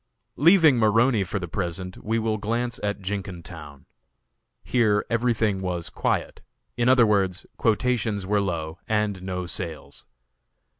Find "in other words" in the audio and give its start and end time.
6.75-7.45